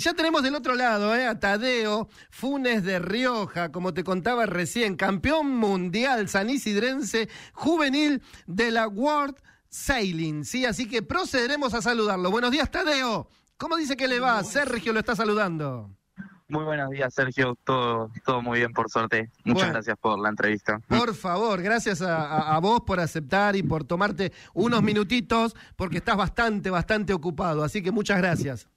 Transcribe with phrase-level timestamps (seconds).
[0.00, 1.26] Ya tenemos del otro lado ¿eh?
[1.26, 8.86] a Tadeo Funes de Rioja, como te contaba recién, campeón mundial sanisidrense juvenil de la
[8.86, 9.34] World
[9.70, 10.44] Sailing.
[10.44, 12.30] Sí, así que procederemos a saludarlo.
[12.30, 13.28] Buenos días, Tadeo.
[13.56, 14.44] ¿Cómo dice que le va?
[14.44, 15.90] Sergio lo está saludando.
[16.46, 17.58] Muy buenos días, Sergio.
[17.64, 19.32] Todo, todo muy bien, por suerte.
[19.44, 19.72] Muchas Bueno.
[19.72, 20.78] gracias por la entrevista.
[20.86, 25.96] Por favor, gracias a, a- a vos por aceptar y por tomarte unos minutitos, porque
[25.96, 27.64] estás bastante, bastante ocupado.
[27.64, 28.68] Así que muchas gracias.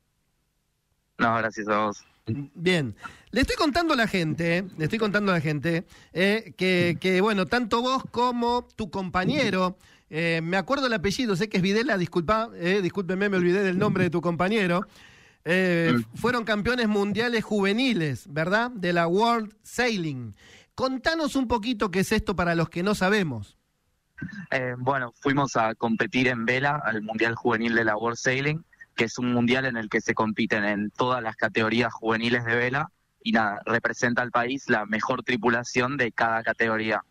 [1.21, 2.03] No, gracias a vos.
[2.25, 2.95] Bien,
[3.29, 6.97] le estoy contando a la gente, eh, le estoy contando a la gente eh, que,
[6.99, 9.77] que, bueno, tanto vos como tu compañero,
[10.09, 14.05] eh, me acuerdo el apellido, sé que es Videla, disculpa, discúlpeme, me olvidé del nombre
[14.05, 14.87] de tu compañero,
[16.15, 18.71] fueron campeones mundiales juveniles, ¿verdad?
[18.71, 20.35] De la World Sailing.
[20.75, 23.57] Contanos un poquito qué es esto para los que no sabemos.
[24.77, 28.63] Bueno, fuimos a competir en vela al Mundial Juvenil de la World Sailing,
[29.01, 32.55] que es un mundial en el que se compiten en todas las categorías juveniles de
[32.55, 32.91] vela
[33.23, 37.01] y nada, representa al país la mejor tripulación de cada categoría.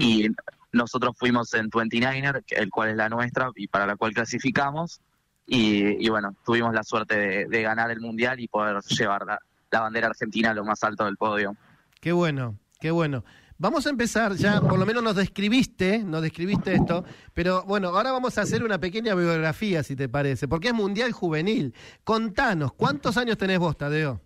[0.00, 0.28] Y
[0.72, 5.02] nosotros fuimos en 29er, que- el cual es la nuestra y para la cual clasificamos.
[5.46, 9.38] Y, y bueno, tuvimos la suerte de, de ganar el mundial y poder llevar la,
[9.70, 11.54] la bandera argentina a lo más alto del podio.
[12.00, 13.22] Qué bueno, qué bueno.
[13.60, 18.12] Vamos a empezar ya, por lo menos nos describiste, nos describiste esto, pero bueno, ahora
[18.12, 21.74] vamos a hacer una pequeña biografía, si te parece, porque es Mundial Juvenil.
[22.04, 24.20] Contanos, ¿cuántos años tenés vos, Tadeo?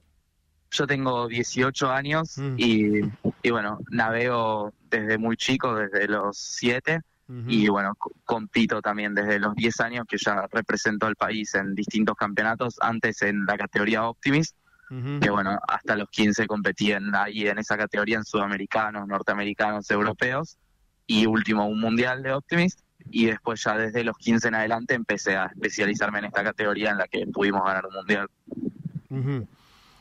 [0.70, 2.54] Yo tengo 18 años Mm.
[2.58, 3.00] y,
[3.42, 7.44] y bueno, navego desde muy chico, desde los 7, Ujú.
[7.48, 11.74] y bueno, co- compito también desde los 10 años que ya represento al país en
[11.74, 14.56] distintos campeonatos, antes en la categoría Optimist,
[15.20, 20.58] Que bueno, hasta los 15 competí en, ahí en esa categoría en sudamericanos, norteamericanos, europeos,
[21.06, 25.36] y último un mundial de Optimist, y después ya desde los 15 en adelante empecé
[25.36, 28.28] a especializarme en esta categoría en la que pudimos ganar un mundial.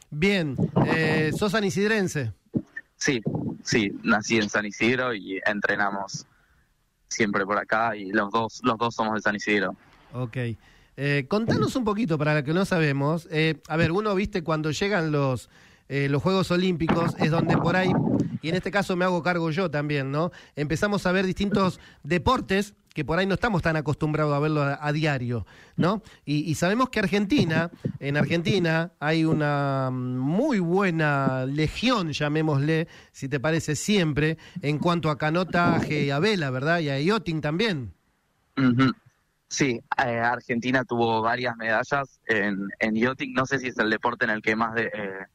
[0.10, 2.34] Bien, eh, sos anisidrense.
[2.98, 3.22] Sí,
[3.64, 6.26] sí, nací en San Isidro y entrenamos
[7.08, 9.76] siempre por acá y los dos, los dos somos de San Isidro.
[10.14, 10.38] Ok.
[10.98, 13.28] Eh, contanos un poquito, para lo que no sabemos.
[13.32, 15.50] eh, a ver, uno, viste, cuando llegan los,
[15.90, 17.92] eh, los Juegos Olímpicos, es donde por ahí,
[18.42, 20.32] y en este caso me hago cargo yo también, ¿no?
[20.56, 24.92] Empezamos a ver distintos deportes que por ahí no estamos tan acostumbrados a verlo a,
[24.94, 26.02] diario, ¿no?
[26.26, 33.76] Y, sabemos que Argentina, en Argentina hay una muy buena legión, llamémosle, si te parece,
[33.76, 36.80] siempre, en cuanto a canotaje y a vela, ¿verdad?
[36.80, 37.94] Y a yachting también.
[39.52, 43.34] Sí, eh, Argentina tuvo varias medallas en, en yachting.
[43.34, 45.26] No sé si es el deporte en el que más de, eh,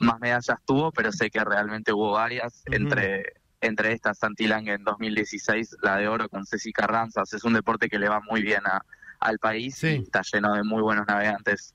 [0.00, 2.64] más medallas tuvo, pero sé que realmente hubo varias.
[2.66, 3.22] Entre
[3.60, 7.32] entre estas, Santilang en 2016, la de oro con Ceci Carranzas.
[7.32, 8.84] Es un deporte que le va muy bien a,
[9.20, 9.86] al país Sí.
[9.86, 11.72] y está lleno de muy buenos navegantes.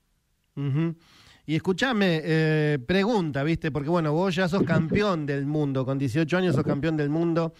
[1.45, 3.71] Y escúchame, eh, pregunta, ¿viste?
[3.71, 7.53] Porque bueno, vos ya sos campeón del mundo, con 18 años sos campeón del mundo.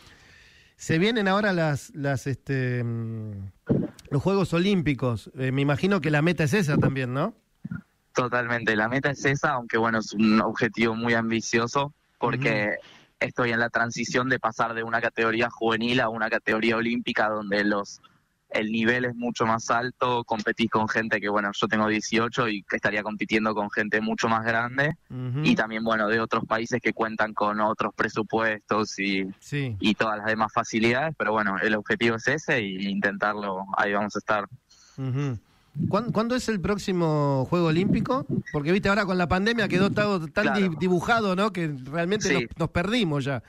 [0.75, 3.31] Se vienen ahora las, las, este, mm,
[4.09, 5.31] los Juegos Olímpicos.
[5.37, 7.33] Eh, me imagino que la meta es esa también, ¿no?
[8.13, 12.77] Totalmente, la meta es esa, aunque bueno, es un objetivo muy ambicioso porque
[13.19, 17.63] estoy en la transición de pasar de una categoría juvenil a una categoría olímpica donde
[17.63, 18.01] los
[18.49, 22.63] el nivel es mucho más alto, competís con gente que bueno, yo tengo 18 y
[22.63, 24.95] que estaría compitiendo con gente mucho más grande
[25.43, 29.75] y también bueno, de otros países que cuentan con otros presupuestos y, Sí.
[29.79, 34.15] y todas las demás facilidades, pero bueno, el objetivo es ese y intentarlo, ahí vamos
[34.15, 34.47] a estar.
[34.97, 35.37] Ujú.
[35.89, 38.25] ¿Cuán- ¿Cuándo es el próximo Juego Olímpico?
[38.51, 40.57] Porque viste, ahora con la pandemia quedó tan Claro.
[40.59, 41.51] di- dibujado, ¿no?
[41.53, 42.33] Que realmente Sí.
[42.33, 43.43] nos, nos perdimos ya.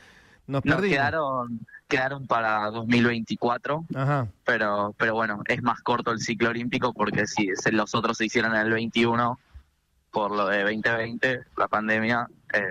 [0.46, 0.96] Nos Nos perdimos.
[0.96, 4.28] quedaron, quedaron para 2024 Ajá.
[4.44, 8.54] pero pero bueno, es más corto el ciclo olímpico porque si los otros se hicieron
[8.54, 9.38] en el 21
[10.10, 12.28] por lo de 2020, la pandemia.
[12.52, 12.62] eh,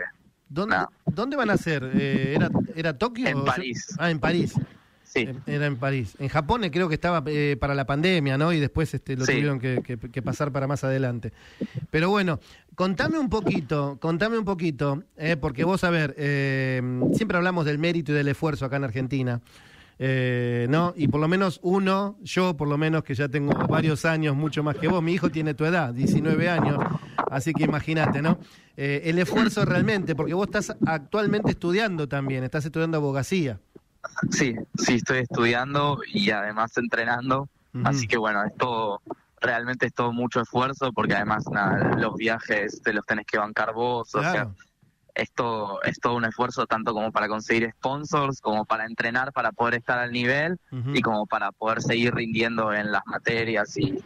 [0.49, 0.77] ¿Dónde.
[1.05, 1.83] ¿Dónde van a ser?
[1.93, 3.27] Eh, ¿era, ¿Era Tokio?
[3.27, 3.95] En París.
[3.99, 4.53] Ah, en París.
[5.25, 6.15] Sí, Era en París.
[6.19, 8.53] En Japón eh, creo que estaba eh, para la pandemia, ¿no?
[8.53, 9.33] Y después este, lo Sí.
[9.33, 11.31] tuvieron que, que- que pasar para más adelante.
[11.91, 12.39] Pero bueno,
[12.75, 16.81] contame un poquito, contame un poquito, eh, porque vos, a ver, eh,
[17.13, 19.41] siempre hablamos del mérito y del esfuerzo acá en Argentina.
[19.99, 20.93] eh, ¿No?
[20.95, 24.61] Y por lo menos uno, yo por lo menos que ya tengo varios años, mucho
[24.61, 26.77] más que vos, mi hijo tiene tu edad, 19 años,
[27.31, 28.37] así que imagínate, ¿no?
[28.75, 33.59] El esfuerzo realmente, porque vos estás actualmente estudiando también, estás estudiando abogacía.
[34.31, 37.49] Sí, sí, estoy estudiando y además entrenando.
[37.83, 39.01] Así que bueno, es todo,
[39.39, 43.73] realmente es todo mucho esfuerzo porque además nada, los viajes te los tenés que bancar
[43.73, 44.15] vos.
[44.15, 44.55] O sea, Claro.
[45.13, 49.51] es todo, es todo un esfuerzo tanto como para conseguir sponsors, como para entrenar para
[49.51, 50.57] poder estar al nivel
[50.93, 53.99] y como para poder seguir rindiendo en las materias y,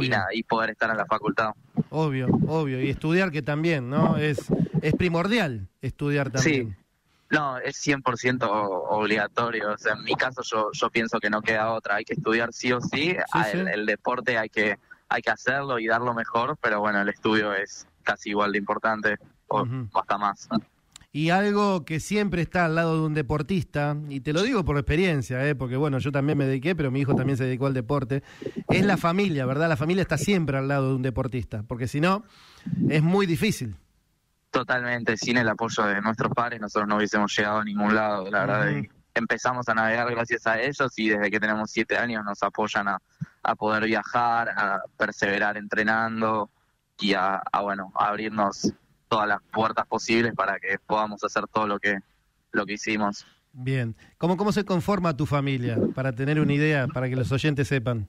[0.00, 1.50] y, nada, y poder estar en la facultad.
[1.90, 2.80] Obvio, obvio.
[2.82, 4.16] Y estudiar que también, ¿no?
[4.16, 6.70] Es, es primordial estudiar también.
[6.70, 6.76] Sí.
[7.32, 8.46] No, es 100%
[8.90, 9.72] obligatorio.
[9.72, 11.96] O sea, en mi caso yo, yo pienso que no queda otra.
[11.96, 13.16] Hay que estudiar sí o sí.
[13.54, 17.86] El, deporte hay que, hay que hacerlo y darlo mejor, pero bueno, el estudio es
[18.02, 19.16] casi igual de importante
[19.48, 20.46] o hasta más.
[21.10, 24.76] Y algo que siempre está al lado de un deportista, y te lo digo por
[24.76, 25.54] experiencia, ¿eh?
[25.54, 28.22] porque bueno, yo también me dediqué, pero mi hijo también se dedicó al deporte,
[28.68, 29.68] es la familia, ¿verdad?
[29.68, 32.24] La familia está siempre al lado de un deportista, porque si no,
[32.88, 33.76] es muy difícil.
[34.52, 38.40] Totalmente, sin el apoyo de nuestros padres nosotros no hubiésemos llegado a ningún lado, la
[38.44, 38.82] verdad.
[39.14, 42.98] Empezamos a navegar gracias a ellos y desde que tenemos siete años nos apoyan a,
[43.42, 46.50] a poder viajar, a perseverar entrenando
[47.00, 48.74] y a, a bueno, a abrirnos
[49.08, 52.00] todas las puertas posibles para que podamos hacer todo lo que,
[52.50, 53.26] lo que hicimos.
[53.54, 53.96] Bien.
[54.18, 55.78] ¿Cómo, ¿Cómo se conforma tu familia?
[55.94, 58.06] Para tener una idea, para que los oyentes sepan.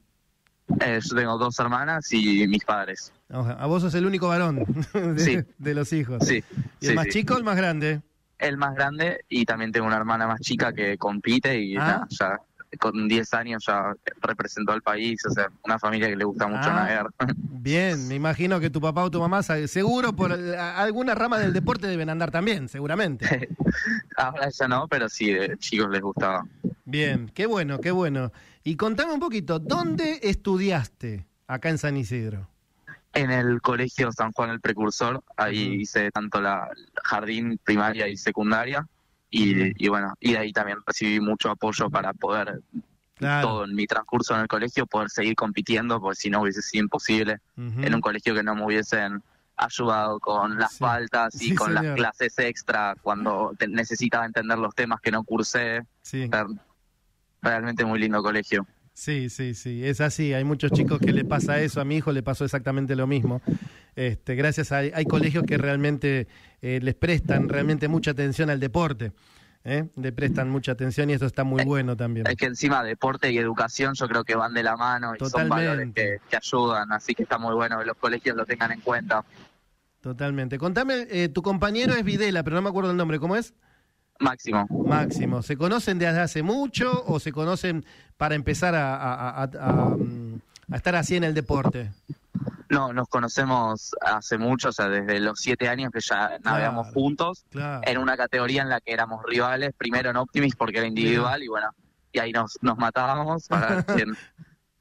[0.82, 3.14] Eh, yo tengo dos hermanas y mis padres.
[3.30, 6.26] A vos sos el único varón de, de los hijos.
[6.26, 6.44] Sí.
[6.80, 8.02] ¿Y el más chico o el más grande?
[8.38, 12.06] El más grande y también tengo una hermana más chica que compite y ah.
[12.10, 12.40] ya
[12.78, 16.70] con 10 años ya representó al país, o sea, una familia que le gusta mucho
[16.70, 17.08] ah, navegar.
[17.38, 21.88] Bien, me imagino que tu papá o tu mamá, seguro por alguna rama del deporte
[21.88, 23.50] deben andar también, seguramente.
[24.18, 26.46] Ahora ya no, pero sí, de chicos les gustaba.
[26.86, 28.32] Bien, qué bueno, qué bueno.
[28.64, 32.50] Y contame un poquito, ¿dónde estudiaste acá en San Isidro?
[33.14, 36.70] En el Colegio San Juan el Precursor, ahí hice tanto la
[37.04, 38.88] jardín primaria y secundaria,
[39.30, 42.62] y, bueno, y de ahí también recibí mucho apoyo para poder,
[43.18, 46.84] todo en mi transcurso en el colegio, poder seguir compitiendo, porque si no hubiese sido
[46.84, 49.24] imposible en un colegio que no me hubiesen
[49.56, 55.12] ayudado con las faltas y con las clases extra cuando necesitaba entender los temas que
[55.12, 55.86] no cursé.
[57.44, 58.66] Realmente muy lindo colegio.
[58.94, 60.34] Sí, sí, sí, es así.
[60.34, 61.82] Hay muchos chicos que le pasa eso.
[61.82, 63.42] A mi hijo le pasó exactamente lo mismo.
[63.96, 66.28] Este, gracias a hay colegios que realmente
[66.62, 69.12] eh, les prestan realmente mucha atención al deporte.
[69.64, 69.90] ¿eh?
[69.96, 72.28] Le prestan mucha atención y eso está muy eh, bueno también.
[72.28, 75.50] Es que encima deporte y educación yo creo que van de la mano y son
[75.50, 79.26] valores que, ayudan, así que está muy bueno que los colegios lo tengan en cuenta.
[80.02, 80.60] Totalmente.
[80.60, 83.54] Contame, tu compañero es Videla, pero no me acuerdo el nombre, ¿cómo es?
[84.20, 84.68] Máximo.
[84.70, 85.42] Máximo.
[85.42, 87.86] ¿Se conocen desde hace mucho o se conocen
[88.18, 89.50] para empezar a,
[90.74, 91.92] estar así en el deporte?
[92.70, 97.46] No, nos conocemos hace mucho, o sea, desde los siete años que ya navegamos juntos,
[97.54, 101.48] en una categoría en la que éramos rivales, primero en Optimis porque era individual y
[101.48, 101.70] bueno,
[102.12, 104.16] y ahí nos, nos matábamos para quién,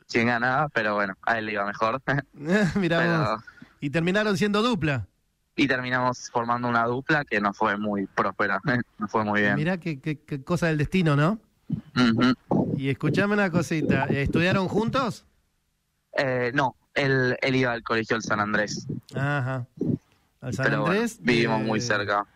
[0.08, 2.00] quién ganaba, pero bueno, a él le iba mejor.
[2.76, 3.38] Mira
[3.81, 5.08] ¿Y terminaron siendo dupla?
[5.56, 8.60] Y terminamos formando una dupla que no fue muy próspera,
[8.99, 9.56] no fue muy bien.
[9.56, 11.38] Mirá qué, qué, cosa del destino, ¿no?
[12.76, 15.25] Y escuchame una cosita, ¿estudiaron juntos?
[16.16, 18.87] Eh, no, él, él iba al colegio del San Andrés.
[19.14, 19.66] Ajá.
[20.40, 21.19] ¿Al San Andrés?
[21.20, 22.26] vivimos muy cerca.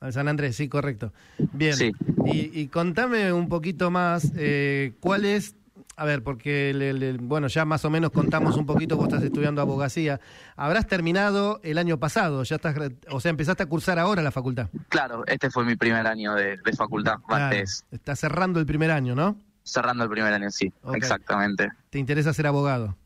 [0.00, 1.12] Al San Andrés, sí, correcto.
[1.52, 1.74] Bien.
[1.74, 1.92] Sí.
[2.26, 5.54] Y, y contame un poquito más, eh, ¿cuál es
[6.00, 10.18] a ver, porque bueno, ya más o menos contamos un poquito, vos estás estudiando abogacía.
[10.56, 12.74] Habrás terminado el año pasado, ya estás,
[13.10, 14.70] o sea, empezaste a cursar ahora la facultad.
[14.88, 17.16] Claro, este fue mi primer año de, facultad.
[17.28, 17.84] antes.
[17.90, 19.36] Estás cerrando el primer año, ¿no?
[19.62, 21.68] Cerrando el primer año, sí, exactamente.
[21.90, 22.96] ¿Te interesa ser abogado?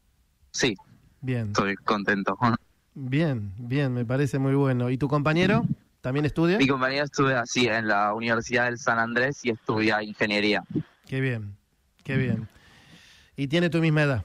[0.52, 0.76] Sí.
[1.20, 1.48] Bien.
[1.48, 2.38] Estoy contento.
[2.96, 4.88] Bien, bien, me parece muy bueno.
[4.88, 5.64] ¿Y tu compañero?
[6.00, 6.58] ¿También estudia?
[6.58, 10.62] Mi compañero estudia, sí, en la Universidad del San Andrés y estudia ingeniería.
[11.04, 11.56] Qué bien,
[12.04, 12.48] qué bien.
[13.36, 14.24] ¿Y tiene tu misma edad?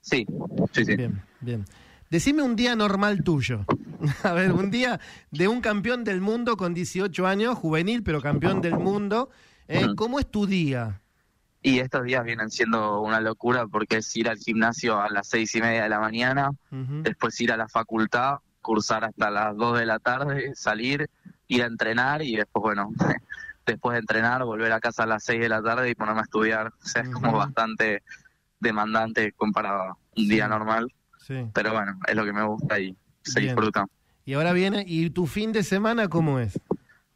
[0.00, 0.26] Sí,
[0.72, 0.96] sí, sí.
[0.96, 1.64] Bien, bien.
[2.10, 3.64] Decime un día normal tuyo.
[4.22, 8.60] A ver, un día de un campeón del mundo con 18 años, juvenil, pero campeón
[8.60, 9.30] del mundo.
[9.66, 11.00] Eh, ¿Cómo es tu día?
[11.62, 15.54] Y estos días vienen siendo una locura porque es ir al gimnasio a las seis
[15.54, 19.86] y media de la mañana, después ir a la facultad, cursar hasta las dos de
[19.86, 21.08] la tarde, salir,
[21.48, 22.90] ir a entrenar y después, bueno,
[23.64, 26.24] después de entrenar, volver a casa a las seis de la tarde y ponerme a
[26.24, 26.66] estudiar.
[26.66, 28.02] O sea, es como bastante
[28.64, 30.92] demandante comparado a un día normal.
[31.54, 33.86] Pero bueno, es lo que me gusta y se disfruta.
[34.24, 36.58] Y ahora viene, ¿y tu fin de semana cómo es?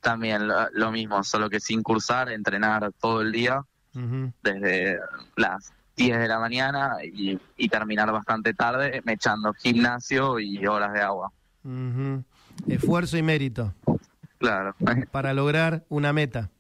[0.01, 3.63] También lo, mismo, solo que sin cursar, entrenar todo el día,
[4.43, 4.99] desde
[5.37, 11.01] las 10 de la mañana y, terminar bastante tarde, me echando gimnasio y horas de
[11.01, 11.33] agua.
[12.69, 13.75] Esfuerzo y mérito.
[14.39, 14.75] Claro.
[15.11, 16.51] Para lograr una meta.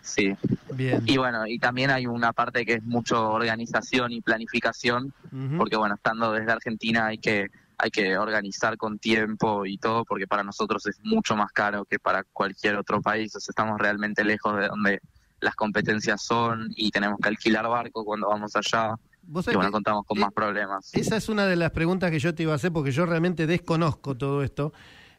[0.00, 0.34] Sí.
[0.72, 1.02] Bien.
[1.06, 5.12] Y bueno, y también hay una parte que es mucho organización y planificación,
[5.56, 10.26] porque bueno, estando desde Argentina hay que hay que organizar con tiempo y todo, porque
[10.26, 13.34] para nosotros es mucho más caro que para cualquier otro país.
[13.36, 15.00] O sea, estamos realmente lejos de donde
[15.40, 18.94] las competencias son y tenemos que alquilar barco cuando vamos allá.
[19.26, 20.94] y bueno, contamos con más problemas.
[20.94, 23.46] Esa es una de las preguntas que yo te iba a hacer porque yo realmente
[23.46, 24.72] desconozco todo esto.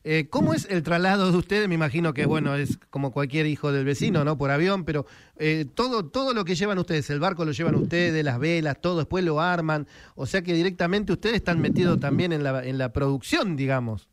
[0.09, 1.67] Eh, ¿Cómo es el traslado de ustedes?
[1.67, 4.37] Me imagino que, bueno, es como cualquier hijo del vecino, ¿no?
[4.37, 8.23] Por avión, pero eh, todo, todo lo que llevan ustedes, el barco lo llevan ustedes,
[8.23, 9.85] las velas, todo, después lo arman.
[10.15, 14.07] O sea que directamente ustedes están metidos también en la, en la producción, digamos.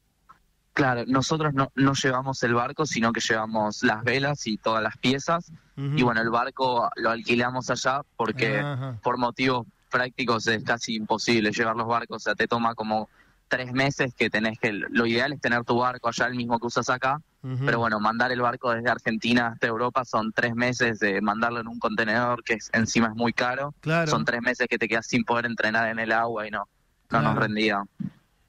[0.72, 4.96] Claro, nosotros no, no llevamos el barco, sino que llevamos las velas y todas las
[4.96, 5.52] piezas.
[5.76, 8.60] Y bueno, el barco lo alquilamos allá porque
[9.00, 12.16] por motivos prácticos es casi imposible llevar los barcos.
[12.16, 13.08] O sea, te toma como
[13.48, 16.66] tres meses que tenés que, lo ideal es tener tu barco allá, el mismo que
[16.66, 17.20] usas acá,
[17.66, 21.68] pero bueno, mandar el barco desde Argentina hasta Europa son tres meses de mandarlo en
[21.68, 23.74] un contenedor que encima es muy caro,
[24.06, 26.66] son tres meses que te quedas sin poder entrenar en el agua y no,
[27.10, 27.82] no nos rendía.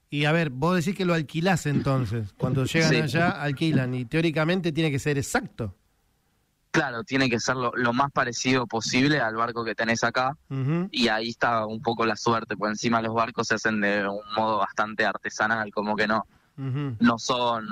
[0.10, 4.72] Y a ver, vos decís que lo alquilás entonces, cuando llegan allá alquilan y teóricamente
[4.72, 5.76] tiene que ser exacto.
[6.76, 10.36] Claro, tiene que ser lo, más parecido posible al barco que tenés acá.
[10.92, 14.34] Y ahí está un poco la suerte, porque encima los barcos se hacen de un
[14.36, 16.28] modo bastante artesanal, como que no,
[16.58, 17.66] no son,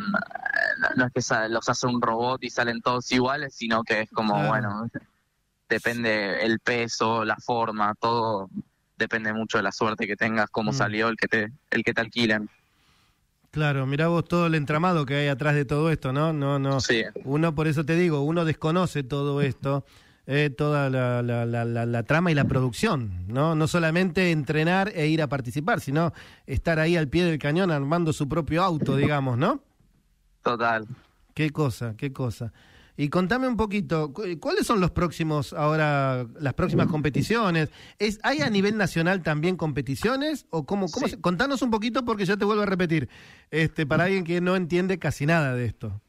[0.95, 4.41] no es que los hace un robot y salen todos iguales, sino que es como,
[4.47, 4.89] bueno,
[5.67, 8.49] depende el peso, la forma, todo
[8.97, 10.75] depende mucho de la suerte que tengas, cómo mm.
[10.75, 12.49] salió el que te, el que te alquilen.
[13.53, 16.33] Claro, mirá vos todo el entramado que hay atrás de todo esto, ¿no?
[16.33, 16.79] No, no.
[16.79, 17.03] Sí.
[17.23, 19.85] Uno, por eso te digo, uno desconoce todo esto,
[20.25, 23.53] eh, toda la, la, la, trama y la producción, ¿no?
[23.53, 26.13] No solamente entrenar e ir a participar, sino
[26.47, 29.61] estar ahí al pie del cañón armando su propio auto, digamos, ¿no?
[30.41, 30.87] Total.
[31.35, 32.51] Qué cosa, qué cosa.
[32.95, 37.69] Y contame un poquito, ¿cuáles son los próximos ahora, las próximas competiciones?
[37.97, 40.45] ¿Es, ¿Hay a nivel nacional también competiciones?
[40.51, 43.09] ¿O cómo, cómo contanos un poquito porque yo te vuelvo a repetir,
[43.49, 46.01] este, para alguien que no entiende casi nada de esto.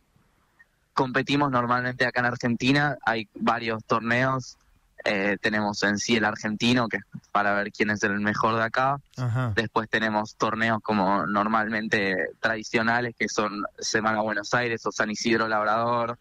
[0.93, 4.59] Competimos normalmente acá en Argentina, hay varios torneos,
[5.05, 8.63] eh, tenemos en sí el argentino, que es para ver quién es el mejor de
[8.63, 9.01] acá.
[9.55, 16.19] Después tenemos torneos como normalmente tradicionales, que son Semana Buenos Aires o San Isidro Labrador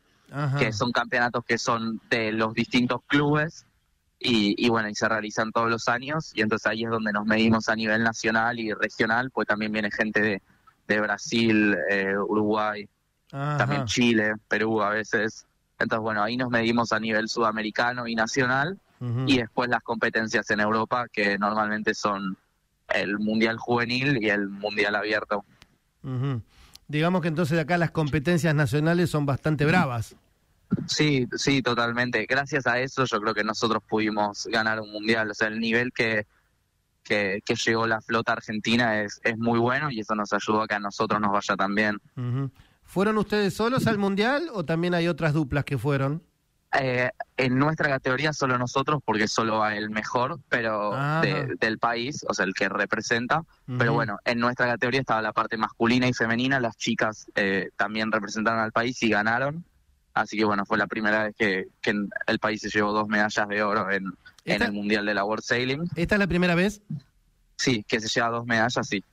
[0.57, 3.65] que son campeonatos que son de los distintos clubes
[4.19, 7.67] y, bueno, y se realizan todos los años y entonces ahí es donde nos medimos
[7.67, 10.41] a nivel nacional y regional, pues también viene gente de,
[10.87, 12.87] de Brasil, eh, Uruguay,
[13.29, 15.45] también Chile, Perú a veces.
[15.79, 18.79] Entonces, bueno, ahí nos medimos a nivel sudamericano y nacional
[19.25, 22.37] y después las competencias en Europa que normalmente son
[22.87, 25.43] el Mundial Juvenil y el Mundial Abierto.
[26.87, 30.15] Digamos que entonces acá las competencias nacionales son bastante bravas.
[30.87, 32.25] Sí, sí, totalmente.
[32.25, 35.31] Gracias a eso yo creo que nosotros pudimos ganar un mundial.
[35.31, 36.25] O sea, el nivel que,
[37.03, 40.75] que, llegó la flota argentina es, es muy bueno y eso nos ayudó a que
[40.75, 42.01] a nosotros nos vaya también.
[42.83, 46.21] ¿Fueron ustedes solos al mundial o también hay otras duplas que fueron?
[46.79, 50.95] Eh, en nuestra categoría solo nosotros, porque solo va el mejor pero
[51.59, 53.43] del país, o sea, el que representa.
[53.77, 56.59] Pero bueno, en nuestra categoría estaba la parte masculina y femenina.
[56.59, 59.63] Las chicas eh, también representaron al país y ganaron.
[60.13, 61.65] Así que bueno, fue la primera vez que,
[62.27, 64.13] el país se llevó dos medallas de oro en,
[64.45, 65.89] el Mundial de la World Sailing.
[65.95, 66.81] ¿Esta es la primera vez?
[67.57, 69.03] Sí, que se lleva dos medallas, sí.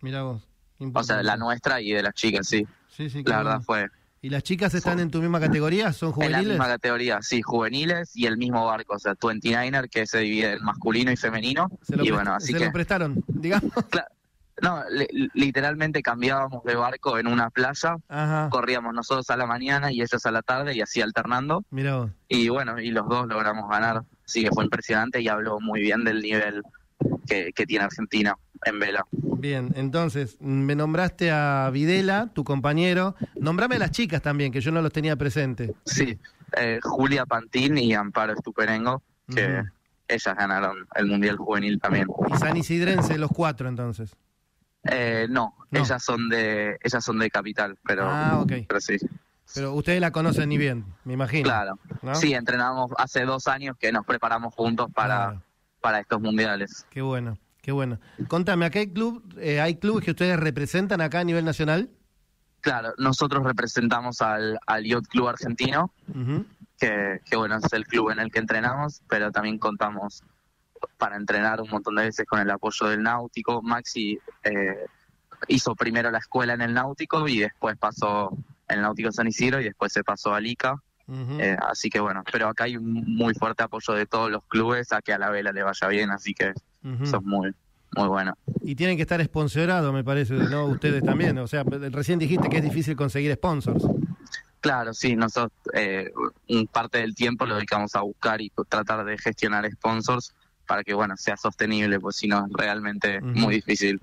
[0.00, 0.46] Mira vos.
[0.92, 2.66] O sea, la nuestra y de las chicas, sí.
[2.88, 3.22] Sí, sí.
[3.24, 3.88] La verdad fue,
[4.26, 5.92] ¿Y las chicas están en tu misma categoría?
[5.92, 6.40] ¿Son juveniles?
[6.40, 10.18] En la misma categoría, sí, juveniles y el mismo barco, o sea, 29er que se
[10.18, 11.70] divide en masculino y femenino.
[11.82, 13.72] Se lo, y bueno, así se lo prestaron, digamos.
[14.62, 14.82] No,
[15.34, 17.96] literalmente cambiábamos de barco en una playa,
[18.50, 21.64] corríamos nosotros a la mañana y ellos a la tarde y así alternando.
[21.70, 25.80] Mira Y bueno, y los dos logramos ganar, así que fue impresionante y habló muy
[25.80, 26.62] bien del nivel
[27.26, 29.04] que, que tiene Argentina en vela.
[29.10, 33.14] Bien, entonces, me nombraste a Videla, tu compañero.
[33.38, 35.74] Nombrame a las chicas también, que yo no los tenía presente.
[35.84, 36.18] Sí,
[36.56, 39.02] eh, Julia Pantín y Amparo Estuperengo,
[39.34, 39.62] que
[40.08, 42.06] ellas ganaron el Mundial Juvenil también.
[42.32, 44.16] ¿Y San Isidrense, los cuatro entonces?
[44.90, 48.96] Eh, no, ellas son de ellas son de Capital, pero, ah, pero sí.
[49.54, 51.44] Pero ustedes la conocen ni bien, me imagino.
[51.44, 51.78] Claro.
[52.14, 55.40] Sí, entrenamos hace dos años que nos preparamos juntos para,
[55.80, 56.86] para estos mundiales.
[56.90, 57.38] Qué bueno.
[57.62, 57.98] Qué bueno.
[58.28, 61.90] Contame, ¿acá hay, club, eh, hay clubes que ustedes representan acá a nivel nacional?
[62.60, 65.92] Claro, nosotros representamos al, al Yacht Club Argentino,
[66.78, 70.22] que, bueno, es el club en el que entrenamos, pero también contamos
[70.98, 73.62] para entrenar un montón de veces con el apoyo del Náutico.
[73.62, 74.86] Maxi eh,
[75.48, 78.36] hizo primero la escuela en el Náutico y después pasó
[78.68, 80.76] en el Náutico San Isidro y después se pasó a Lica.
[81.08, 84.92] Eh, así que bueno, pero acá hay un muy fuerte apoyo de todos los clubes
[84.92, 86.52] a que a la vela le vaya bien, así que
[87.00, 87.54] eso es muy,
[87.96, 88.36] muy bueno.
[88.62, 90.66] Y tienen que estar sponsorados, me parece, ¿no?
[90.66, 91.38] Ustedes también.
[91.38, 93.84] O sea, recién dijiste que es difícil conseguir sponsors.
[94.60, 96.10] Claro, sí, nosotros eh,
[96.72, 100.34] parte del tiempo lo dedicamos a buscar y tratar de gestionar sponsors,
[100.66, 104.00] para que bueno sea sostenible, pues si no es realmente muy difícil.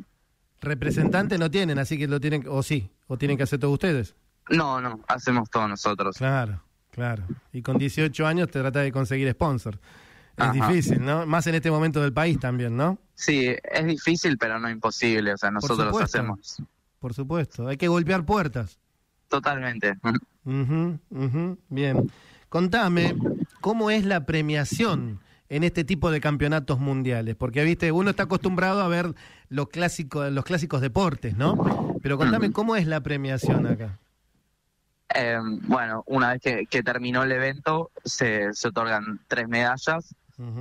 [0.61, 4.15] Representante no tienen, así que lo tienen, o sí, o tienen que hacer todos ustedes.
[4.49, 6.17] No, no, hacemos todos nosotros.
[6.17, 7.23] Claro, claro.
[7.51, 9.79] Y con 18 años te trata de conseguir sponsor.
[10.37, 10.53] Es Ajá.
[10.67, 11.25] difícil, ¿no?
[11.25, 12.97] Más en este momento del país también, ¿no?
[13.13, 15.33] Sí, es difícil, pero no imposible.
[15.33, 16.61] O sea, nosotros lo hacemos
[16.99, 17.67] Por supuesto.
[17.67, 18.79] Hay que golpear puertas.
[19.27, 19.95] totalmente.
[21.69, 22.11] Bien.
[22.49, 23.15] Contame,
[23.61, 25.19] ¿cómo es la premiación
[25.49, 27.35] en este tipo de campeonatos mundiales?
[27.35, 29.13] Porque, viste, uno está acostumbrado a ver
[29.49, 31.95] los clásicos, los clásicos deportes, ¿no?
[32.01, 32.51] Pero contame.
[32.51, 33.99] ¿cómo es la premiación acá?
[35.15, 40.15] Eh, bueno, una vez que, que terminó el evento, se, se otorgan tres medallas,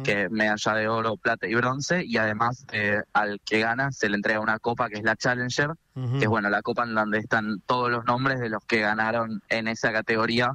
[0.05, 4.17] que medalla de oro, plata y bronce, y además eh, al que gana se le
[4.17, 7.61] entrega una copa que es la Challenger, que es bueno la copa en donde están
[7.67, 10.53] todos los nombres de los que ganaron en esa categoría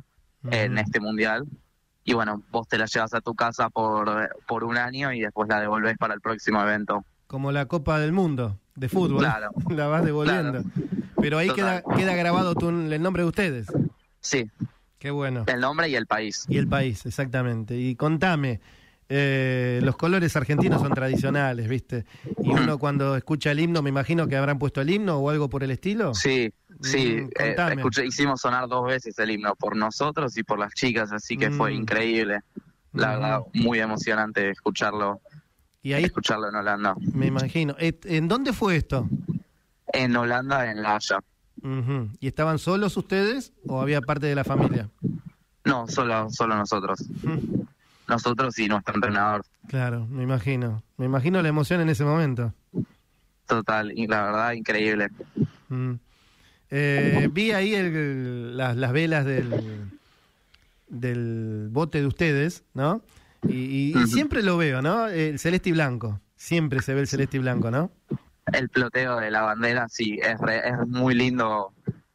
[0.52, 1.46] en este mundial.
[2.08, 4.10] Y bueno, vos te la llevas a tu casa por,
[4.48, 7.04] por un año y después la devolvés para el próximo evento.
[7.28, 9.20] Como la Copa del Mundo de fútbol.
[9.20, 9.50] Claro.
[9.70, 10.64] La vas devolviendo.
[11.20, 13.68] Pero ahí queda, queda grabado tu- el nombre de ustedes.
[14.22, 14.50] Sí,
[15.00, 15.44] Qué bueno.
[15.48, 16.46] el nombre y el país.
[16.48, 17.76] Y el país, exactamente.
[17.76, 18.62] Y contame,
[19.10, 22.06] eh, los colores argentinos son tradicionales, ¿viste?
[22.44, 25.50] Y uno cuando escucha el himno, me imagino que habrán puesto el himno o algo
[25.50, 26.14] por el estilo.
[26.14, 30.60] Sí, sí, Mm, eh, escuché, hicimos sonar dos veces el himno, por nosotros y por
[30.60, 31.76] las chicas, así que fue Mm.
[31.76, 32.40] increíble.
[32.94, 33.20] La Ujú.
[33.20, 35.22] verdad, muy emocionante escucharlo,
[35.82, 36.96] Y ahí escucharlo en Holanda.
[37.14, 37.76] me imagino.
[37.80, 39.10] ¿En dónde fue esto?
[39.94, 41.20] En Holanda, en La Haya.
[42.20, 44.90] ¿Y estaban solos ustedes o había parte de la familia?
[45.66, 47.00] No, solo, solo nosotros.
[48.08, 49.44] Nosotros y nuestro entrenador.
[49.68, 50.82] Claro, me imagino.
[50.98, 52.54] Me imagino la emoción en ese momento.
[53.46, 55.10] Total, y la verdad, increíble.
[55.70, 55.94] Mm.
[56.70, 59.90] Eh, vi ahí el- las, las velas del,
[60.88, 63.02] del bote de ustedes, ¿no?
[63.44, 64.08] Y, y- y Ujú.
[64.08, 65.08] siempre lo veo, ¿no?
[65.08, 66.20] El celeste y blanco.
[66.36, 67.92] Siempre se ve el celeste y blanco, ¿no?
[68.54, 71.74] El ploteo de la bandera, sí, es, re- es muy lindo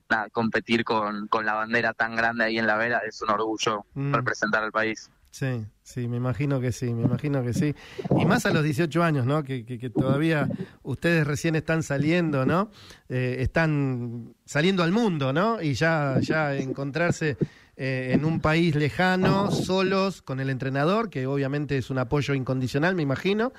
[0.08, 3.84] nada, competir con, con la bandera tan grande ahí en la vela, es un orgullo
[3.94, 4.14] Mm.
[4.14, 5.10] representar al país.
[5.32, 7.74] Sí, sí, me imagino que sí, me imagino que sí.
[8.14, 9.42] Y más a los 18 años, ¿no?
[9.42, 10.50] Que, que- que todavía
[10.82, 12.70] ustedes recién están saliendo, ¿no?
[13.08, 15.62] Eh, están saliendo al mundo, ¿no?
[15.62, 17.38] Y ya, ya encontrarse
[17.78, 22.94] eh, en un país lejano, solos, con el entrenador, que obviamente es un apoyo incondicional,
[22.94, 23.54] me imagino.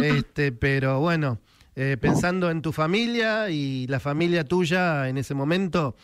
[0.00, 1.40] Este, pero bueno,
[1.76, 5.94] eh, pensando en tu familia y la familia tuya en ese momento,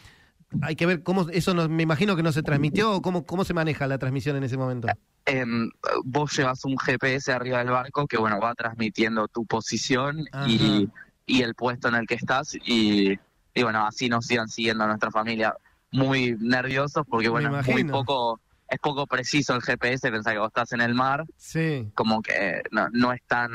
[0.63, 3.45] hay que ver cómo eso no, me imagino que no se transmitió o cómo, cómo
[3.45, 4.89] se maneja la transmisión en ese momento.
[5.27, 5.71] Em,
[6.05, 10.89] vos llevas un GPS arriba del barco que bueno va transmitiendo tu posición y,
[11.27, 13.19] y el puesto en el que estás y,
[13.55, 15.55] y bueno así nos iban siguiendo nuestra familia.
[15.91, 20.49] Muy nerviosos porque bueno es muy poco es poco preciso el GPS pensá que vos
[20.49, 23.51] estás en el mar Sí, como que no, no es tan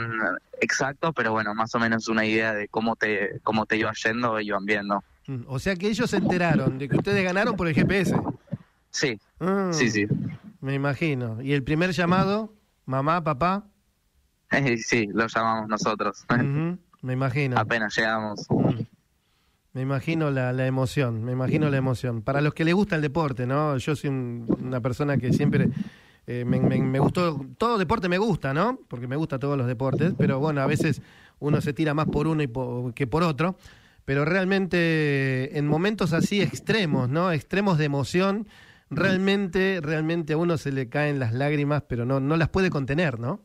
[0.60, 4.40] exacto pero bueno más o menos una idea de cómo te cómo te iba yendo
[4.40, 5.04] iban viendo
[5.48, 8.16] o sea que ellos se enteraron de que ustedes ganaron por el GPS.
[8.90, 10.06] sí Ah, sí sí
[10.62, 11.42] Me imagino.
[11.42, 12.54] ¿Y el primer llamado?
[12.86, 13.66] Mamá, papá.
[14.78, 16.26] sí lo llamamos nosotros
[17.02, 17.58] Me imagino.
[17.58, 18.80] apenas llegamos Mm.
[19.74, 22.22] Me imagino la, la emoción, me imagino la emoción.
[22.22, 23.76] Para los que les gusta el deporte, ¿no?
[23.78, 25.70] Yo soy un- una persona que siempre
[26.28, 28.78] eh, me, me- me gustó, todo deporte me gusta, ¿no?
[28.88, 31.02] Porque me gustan todos los deportes, pero bueno, a veces
[31.40, 33.58] uno se tira más por uno y po- que por otro.
[34.06, 37.32] Pero realmente en momentos así extremos, ¿no?
[37.32, 38.48] Extremos de emoción,
[38.90, 43.20] realmente, realmente a uno se le caen las lágrimas, pero no, no las puede contener,
[43.20, 43.42] ¿no?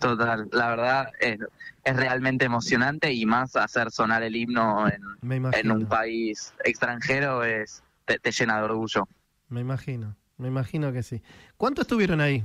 [0.00, 1.40] Total, la verdad es,
[1.82, 8.18] es realmente emocionante y más hacer sonar el himno en, un país extranjero es te,
[8.18, 9.08] te llena de orgullo.
[9.48, 11.22] Me imagino, me imagino que sí.
[11.56, 12.44] ¿Cuánto estuvieron ahí?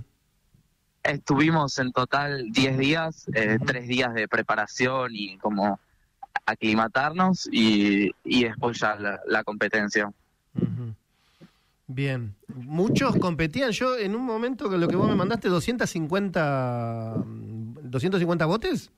[1.04, 3.66] Estuvimos en total 10 días, eh, Ujú.
[3.66, 5.80] tres días de preparación y como
[6.46, 10.12] aclimatarnos y, y después ya la, la competencia.
[11.88, 12.34] Bien.
[12.56, 13.72] Muchos competían.
[13.72, 18.92] Yo en un momento con lo que vos me mandaste, 250, mm, 250 botes.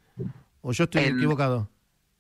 [0.62, 1.70] ¿O yo estoy En- equivocado?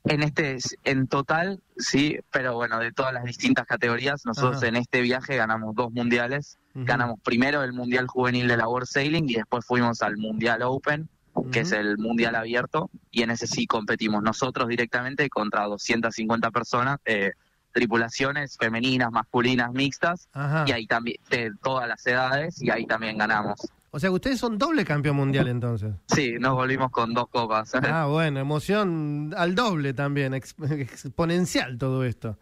[0.07, 4.67] En este, en total, sí, pero bueno, de todas las distintas categorías, nosotros Ajá.
[4.67, 6.59] en este viaje ganamos dos mundiales.
[6.75, 11.07] Ganamos primero el Mundial Juvenil de la World Sailing y después fuimos al Mundial Open,
[11.51, 16.99] que es el Mundial Abierto, y en ese sí competimos nosotros directamente contra 250 personas,
[17.05, 17.31] eh,
[17.71, 20.63] tripulaciones femeninas, masculinas, mixtas, Ajá.
[20.67, 23.59] y ahí también, de todas las edades, y ahí también ganamos.
[23.91, 25.93] O sea que ustedes son doble campeón mundial entonces.
[26.07, 27.71] Sí, nos volvimos con dos copas.
[27.83, 32.37] Ah, bueno, emoción al doble también, ex- exponencial todo esto.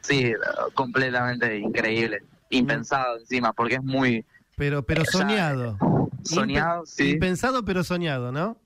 [0.00, 0.32] Sí,
[0.74, 4.24] completamente increíble, impensado encima, porque es muy,
[4.56, 5.76] Pero, pero Ya.
[6.22, 6.86] Soñado.
[6.86, 7.16] Sí.
[7.16, 8.56] Pensado pero soñado, ¿no?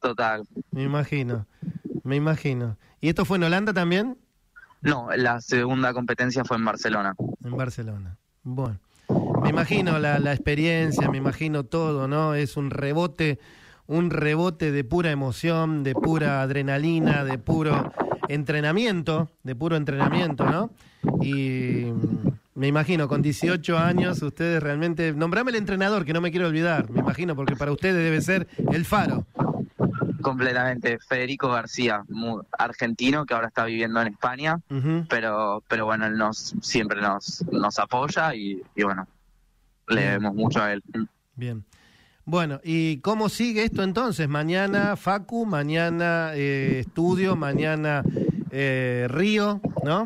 [0.00, 0.46] Total.
[0.70, 1.46] Me imagino,
[2.04, 2.76] me imagino.
[3.00, 4.16] ¿Y esto fue en Holanda también?
[4.82, 7.14] No, la segunda competencia fue en Barcelona.
[7.44, 8.16] En Barcelona.
[8.42, 8.78] Bueno,
[9.42, 12.34] me imagino la, la experiencia, me imagino todo, ¿no?
[12.34, 13.38] Es un rebote,
[13.86, 17.92] un rebote de pura emoción, de pura adrenalina, de puro
[18.28, 20.70] entrenamiento, de puro entrenamiento, ¿no?
[21.20, 21.86] Y
[22.60, 25.14] me imagino, con 18 años, ustedes realmente.
[25.14, 28.48] Nombrame el entrenador, que no me quiero olvidar, me imagino, porque para ustedes debe ser
[28.70, 29.24] el faro.
[30.20, 30.98] Completamente.
[30.98, 32.04] Federico García,
[32.58, 34.60] argentino, que ahora está viviendo en España,
[35.08, 39.08] pero, pero bueno, él nos, siempre nos, nos apoya y, bueno,
[39.88, 40.82] le debemos mucho a él.
[41.36, 41.64] Bien.
[42.26, 44.28] Bueno, ¿y cómo sigue esto entonces?
[44.28, 48.02] Mañana Facu, mañana eh, estudio, mañana
[48.50, 50.04] eh, Río, ¿no?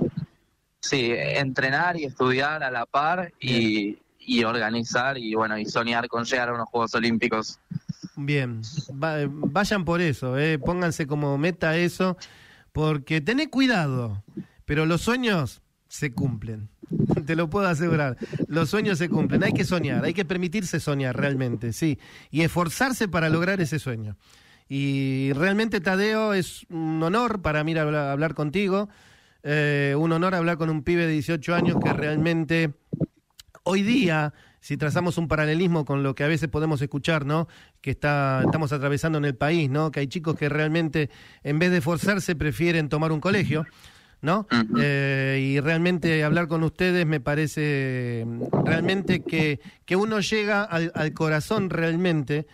[0.84, 6.24] Sí, entrenar y estudiar a la par y, y, organizar y bueno, y soñar con
[6.24, 7.58] llegar a unos Juegos Olímpicos.
[8.16, 8.60] Bien,
[8.92, 12.16] vayan por eso, eh, pónganse como meta eso,
[12.72, 14.22] porque tened cuidado,
[14.66, 16.68] pero los sueños se cumplen.
[17.26, 18.16] Te lo puedo asegurar.
[18.46, 19.42] Los sueños se cumplen.
[19.42, 21.98] Hay que soñar, hay que permitirse soñar realmente, sí.
[22.30, 24.16] Y esforzarse para lograr ese sueño.
[24.68, 28.88] Y realmente, Tadeo, es un honor para mí hablar, contigo.
[29.44, 32.72] Eh, un honor hablar con un pibe de 18 años que realmente
[33.62, 37.46] hoy día, si trazamos un paralelismo con lo que a veces podemos escuchar, ¿no?
[37.82, 39.90] Que está, estamos atravesando en el país, ¿no?
[39.90, 41.10] Que hay chicos que realmente,
[41.42, 43.66] en vez de esforzarse, prefieren tomar un colegio.
[44.22, 44.46] ¿no?
[44.80, 48.26] Eh, y realmente hablar con ustedes me parece
[48.64, 52.46] realmente que, que uno llega al, corazón realmente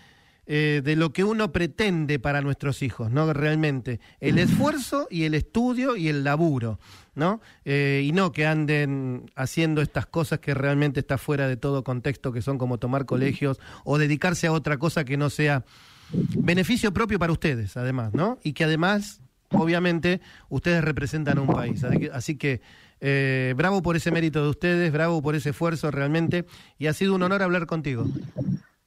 [0.52, 3.32] eh, de lo que uno pretende para nuestros hijos, ¿no?
[3.32, 6.80] Realmente, el esfuerzo y el estudio y el laburo,
[7.14, 7.40] ¿no?
[7.64, 12.32] Eh, y no que anden haciendo estas cosas que realmente está fuera de todo contexto,
[12.32, 15.64] que son como tomar colegios o dedicarse a otra cosa que no sea
[16.10, 18.40] beneficio propio para ustedes, además, ¿no?
[18.42, 21.84] Y que además obviamente ustedes representan a un país.
[22.12, 22.60] Así que
[23.00, 26.44] eh, bravo por ese mérito de ustedes, bravo por ese esfuerzo realmente,
[26.76, 28.04] y ha sido un honor hablar contigo.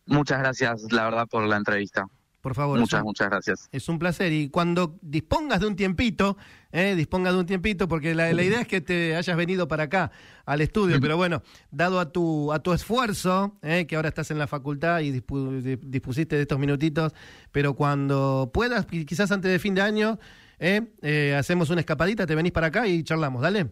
[0.05, 2.07] Muchas gracias, la verdad, por la entrevista.
[2.43, 2.77] Por favor.
[2.77, 3.69] Muchas, muchas gracias.
[3.71, 4.33] Es un placer.
[4.33, 6.35] Y cuando dispongas de un tiempito,
[6.73, 10.11] eh, dispongas de un tiempito, porque la, idea es que te hayas venido para acá,
[10.45, 14.39] al estudio, pero bueno, dado a tu, a tu esfuerzo, eh, que ahora estás en
[14.39, 17.13] la facultad y dispusiste de estos minutitos,
[17.53, 20.19] pero cuando puedas, quizás antes de fin de año,
[20.59, 20.81] ¿eh?
[21.01, 23.71] Eh, hacemos una escapadita, te venís para acá y charlamos, dale.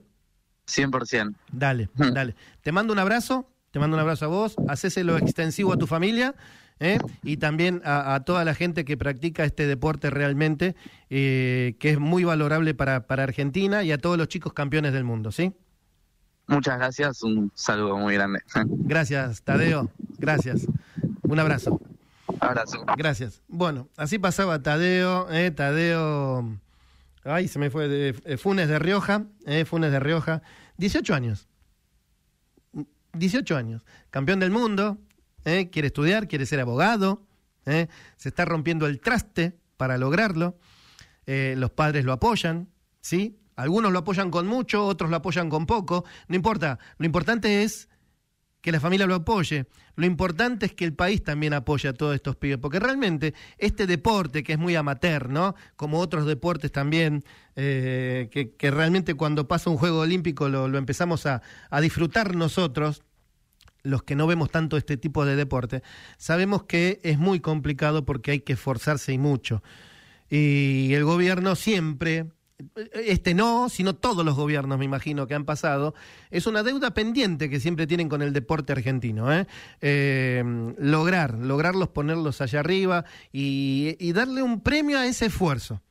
[0.67, 1.35] 100%.
[1.51, 2.11] Dale, mm.
[2.13, 2.35] dale.
[2.61, 6.35] Te mando un abrazo, te mando un abrazo a vos, hacéselo extensivo a tu familia.
[6.79, 6.97] ¿eh?
[7.21, 10.75] y también a, toda la gente que practica este deporte realmente,
[11.09, 15.31] que es muy valorable para, para Argentina y a todos los chicos campeones del mundo,
[15.31, 15.53] ¿sí?
[16.47, 18.39] Muchas gracias, un saludo muy grande.
[18.65, 20.67] Gracias, Tadeo, gracias.
[21.21, 21.79] Un abrazo.
[22.39, 22.83] Abrazo.
[22.97, 23.41] Gracias.
[23.47, 26.59] Bueno, así pasaba Tadeo, Tadeo
[27.23, 27.87] Ay, se me fue.
[27.87, 30.41] De, eh, Funes de Rioja, eh, Funes de Rioja.
[30.77, 31.47] 18 años.
[33.13, 33.81] 18 años.
[34.09, 34.97] Campeón del mundo.
[35.45, 37.25] Eh, quiere estudiar, quiere ser abogado.
[37.65, 40.57] Eh, se está rompiendo el traste para lograrlo.
[41.25, 42.67] los padres lo apoyan,
[42.99, 43.37] ¿sí?
[43.55, 46.03] Algunos lo apoyan con mucho, otros lo apoyan con poco.
[46.27, 46.79] No importa.
[46.97, 47.89] Lo importante es
[48.61, 49.65] que la familia lo apoye.
[49.95, 53.87] Lo importante es que el país también apoye a todos estos pibes, porque realmente este
[53.87, 55.55] deporte, que es muy amateur, ¿no?
[55.75, 57.23] Como otros deportes también,
[57.55, 63.03] eh, que, realmente cuando pasa un juego olímpico lo, empezamos a, a, disfrutar nosotros,
[63.83, 65.81] los que no vemos tanto este tipo de deporte,
[66.17, 69.63] sabemos que es muy complicado porque hay que esforzarse y mucho.
[70.29, 72.27] Y el gobierno siempre
[72.93, 75.93] este no, sino todos los gobiernos, me imagino, que han pasado,
[76.29, 79.33] es una deuda pendiente que siempre tienen con el deporte argentino.
[79.33, 79.47] ¿eh?
[79.81, 80.43] Eh,
[80.77, 85.81] lograr, lograrlos ponerlos allá arriba y, darle un premio a ese esfuerzo.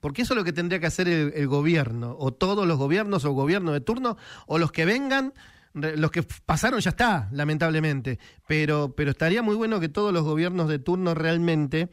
[0.00, 3.32] Porque eso es lo que tendría que hacer el, gobierno, o todos los gobiernos, o
[3.32, 5.34] gobierno de turno, o los que vengan,
[5.74, 8.18] los que pasaron ya está, lamentablemente.
[8.46, 11.88] Pero, pero estaría muy bueno que todos los gobiernos de turno realmente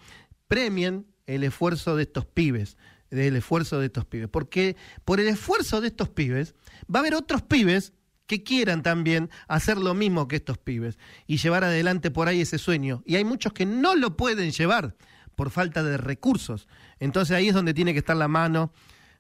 [0.47, 2.77] premien el esfuerzo de estos pibes
[3.15, 4.29] del esfuerzo de estos pibes.
[4.29, 6.53] Porque por el esfuerzo de estos pibes
[6.93, 7.93] va a haber otros pibes
[8.27, 10.97] que quieran también hacer lo mismo que estos pibes
[11.27, 13.03] y llevar adelante por ahí ese sueño.
[13.05, 14.95] Y hay muchos que no lo pueden llevar
[15.35, 16.67] por falta de recursos.
[16.99, 18.71] Entonces ahí es donde tiene que estar la mano,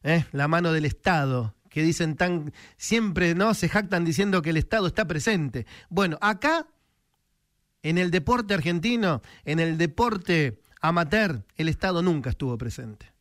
[0.03, 0.25] ¿eh?
[0.31, 4.87] la mano del Estado, que dicen tan, siempre no se jactan diciendo que el Estado
[4.87, 5.65] está presente.
[5.89, 6.67] Bueno, acá,
[7.83, 13.14] en el deporte argentino, en el deporte amateur, el Estado nunca estuvo presente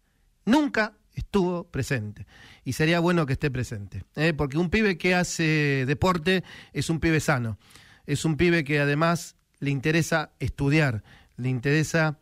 [0.45, 2.27] nunca estuvo presente.
[2.65, 4.33] Y sería bueno que esté presente, ¿eh?
[4.33, 7.59] porque un pibe que hace deporte es un pibe sano,
[8.07, 11.03] es un pibe que además le interesa estudiar,
[11.37, 12.19] le interesa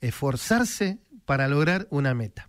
[0.00, 2.46] esforzarse para lograr una meta.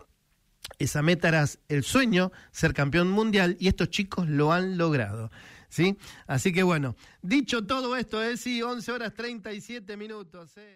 [0.79, 5.31] Esa meta era el sueño, ser campeón mundial, y estos chicos lo han logrado.
[5.69, 5.97] ¿sí?
[6.27, 8.43] Así que bueno, dicho todo esto, es ¿eh?
[8.43, 10.55] sí, 11 horas 37 minutos.
[10.57, 10.75] ¿eh?